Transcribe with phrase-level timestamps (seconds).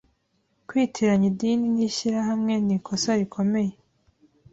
[0.67, 3.73] kwitiranya idini n’ishyirahamwe nikosa rikomeye